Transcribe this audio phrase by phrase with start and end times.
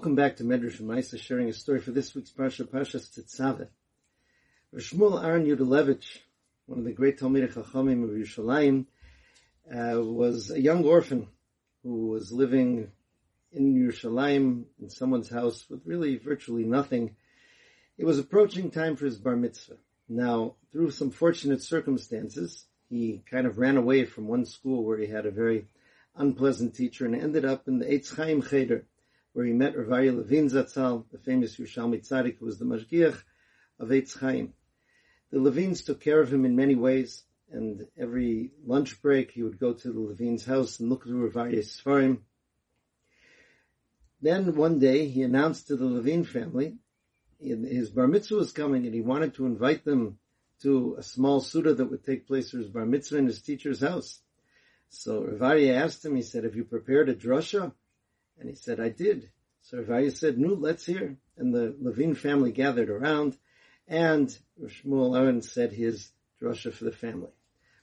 [0.00, 3.68] Welcome back to Medrash Maisa, sharing a story for this week's Parsha, Parshas Tetzaveh.
[4.74, 6.20] Shmuel Aaron Yudalevich,
[6.64, 8.86] one of the great Talmidei Chachamim of Yerushalayim,
[9.70, 11.28] uh, was a young orphan
[11.82, 12.90] who was living
[13.52, 17.14] in Yerushalayim in someone's house with really virtually nothing.
[17.98, 19.76] It was approaching time for his bar mitzvah.
[20.08, 25.08] Now, through some fortunate circumstances, he kind of ran away from one school where he
[25.08, 25.68] had a very
[26.16, 28.86] unpleasant teacher and ended up in the Eitz Chaim Cheder,
[29.32, 33.22] where he met Rav Aryeh Levin Zatzal, the famous Yerushalmi Tzaddik, who was the Mashgiach
[33.78, 34.52] of Eitz Chaim.
[35.30, 39.58] The Levins took care of him in many ways, and every lunch break he would
[39.58, 42.18] go to the Levin's house and look through Rav Aryeh's Sfarim.
[44.20, 46.78] Then one day he announced to the Levin family
[47.40, 50.18] his bar mitzvah was coming and he wanted to invite them
[50.62, 53.80] to a small seudah that would take place for his bar mitzvah in his teacher's
[53.80, 54.20] house.
[54.90, 57.72] So Rav Aryeh asked him, he said, have you prepared a drasha?
[58.40, 59.30] And he said, I did.
[59.62, 61.18] So Rav Aryeh said, no, let's hear.
[61.36, 63.36] And the Levine family gathered around
[63.86, 66.10] and Shmuel Aaron said his
[66.40, 67.30] drasha for the family.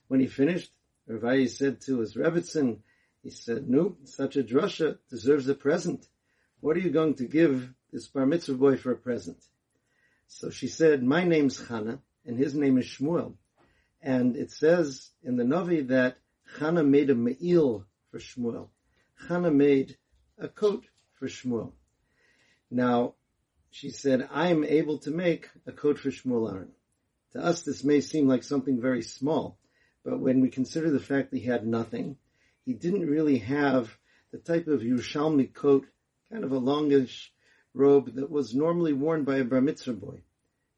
[0.08, 0.72] When he finished,
[1.06, 2.80] Rav Aryeh said to his Rebbetzin,
[3.22, 6.06] he said, no, such a drasha deserves a present.
[6.60, 9.38] What are you going to give this bar mitzvah boy for a present?
[10.26, 13.34] So she said, my name's Chana and his name is Shmuel.
[14.02, 16.18] And it says in the Navi that
[16.56, 18.68] Chana made a me'il for Shmuel.
[19.28, 19.96] Chana made
[20.40, 21.72] a coat for Shmuel.
[22.70, 23.14] Now,
[23.70, 26.72] she said, I am able to make a coat for Shmuel Aaron.
[27.32, 29.58] To us, this may seem like something very small,
[30.04, 32.16] but when we consider the fact that he had nothing,
[32.64, 33.96] he didn't really have
[34.32, 35.86] the type of Yerushalmi coat,
[36.30, 37.32] kind of a longish
[37.74, 40.22] robe that was normally worn by a bar mitzvah boy.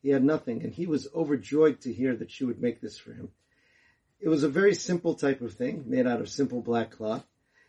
[0.03, 3.12] He had nothing, and he was overjoyed to hear that she would make this for
[3.12, 3.28] him.
[4.19, 7.25] It was a very simple type of thing, made out of simple black cloth.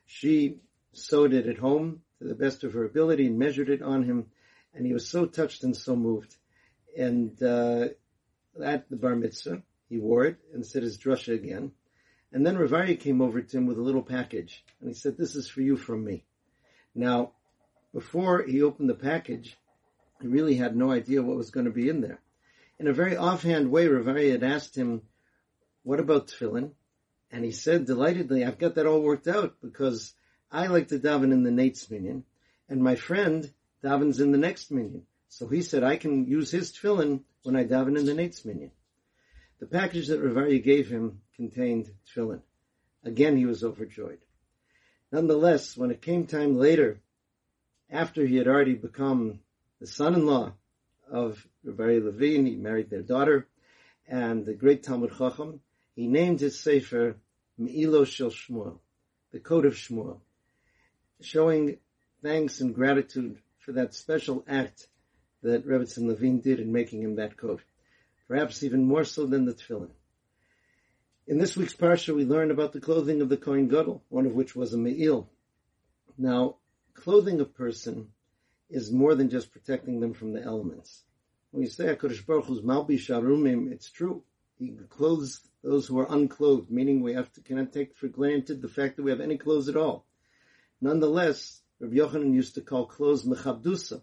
[0.05, 0.57] She
[0.93, 4.27] sewed it at home to the best of her ability and measured it on him,
[4.73, 6.35] and he was so touched and so moved.
[6.97, 7.89] And uh,
[8.63, 11.71] at the bar mitzvah, he wore it and said his drasha again.
[12.33, 15.17] And then Rav Aryeh came over to him with a little package, and he said,
[15.17, 16.23] "This is for you from me."
[16.95, 17.33] Now,
[17.93, 19.57] before he opened the package,
[20.21, 22.19] he really had no idea what was going to be in there.
[22.79, 25.01] In a very offhand way, Rav Aryeh had asked him,
[25.83, 26.71] what about tefillin?
[27.31, 30.13] And he said delightedly, I've got that all worked out because
[30.51, 32.25] I like to daven in the Neitz minyan,
[32.67, 33.51] and my friend
[33.83, 35.03] davens in the next minyan.
[35.29, 38.71] So he said, I can use his tefillin when I daven in the Neitz minyan.
[39.59, 42.41] The package that Rav Aryeh gave him contained tefillin.
[43.03, 44.19] Again, he was overjoyed.
[45.11, 46.99] Nonetheless, when it came time later,
[47.89, 49.39] after he had already become
[49.79, 50.53] the son-in-law
[51.11, 52.45] of Rabbi Levine.
[52.45, 53.47] He married their daughter,
[54.07, 55.59] and the great Talmid Chacham.
[55.95, 57.17] He named his sefer
[57.59, 58.79] Me'ilo Shel Shmuel,
[59.31, 60.19] the Code of Shmuel,
[61.23, 61.77] showing
[62.23, 64.87] thanks and gratitude for that special act
[65.43, 67.61] that Rebbetzin Levine did in making him that coat.
[68.27, 69.89] Perhaps even more so than the tefillin.
[71.27, 74.33] In this week's parsha, we learn about the clothing of the Kohen Gadol, one of
[74.33, 75.29] which was a me'il.
[76.17, 76.57] Now,
[76.93, 78.09] clothing a person
[78.69, 81.03] is more than just protecting them from the elements.
[81.51, 84.23] When you say HaKadosh Baruch Hu's Malbish Arumim, it's true.
[84.57, 88.67] He clothes those who are unclothed, meaning we have to, cannot take for granted the
[88.67, 90.05] fact that we have any clothes at all.
[90.81, 94.01] Nonetheless, Rabbi Yochanan used to call clothes mechabdusa,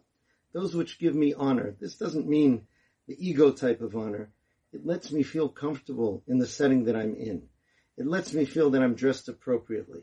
[0.53, 1.75] those which give me honor.
[1.81, 2.67] This doesn't mean
[3.09, 4.31] the ego type of honor.
[4.73, 7.49] It lets me feel comfortable in the setting that I'm in.
[7.97, 10.03] It lets me feel that I'm dressed appropriately.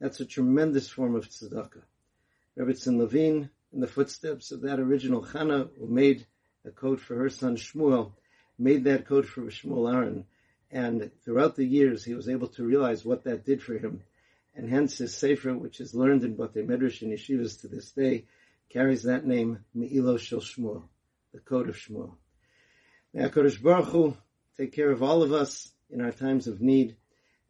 [0.00, 1.82] That's a tremendous form of tzedakah.
[2.56, 6.26] Rebbetzin Levine in the footsteps of that original Chana who made
[6.64, 8.12] a coat for her son Shmuel,
[8.58, 10.26] made that coat for Shmuel Aaron.
[10.70, 14.02] And throughout the years, he was able to realize what that did for him.
[14.54, 18.26] And hence his Sefer, which is learned in Batei Medrash and Yeshivas to this day,
[18.68, 20.82] carries that name, Me'ilo Shel Shmuel,
[21.32, 22.14] the Code of Shmuel.
[23.14, 24.16] May HaKadosh Baruch Hu
[24.56, 26.96] take care of all of us in our times of need,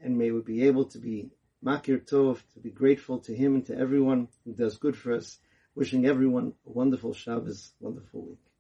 [0.01, 1.31] and may we be able to be
[1.65, 5.39] Makir Tov, to be grateful to him and to everyone who does good for us.
[5.75, 8.52] Wishing everyone a wonderful Shabbos, wonderful week.